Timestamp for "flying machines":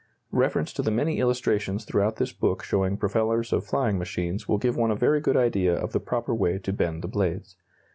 3.67-4.47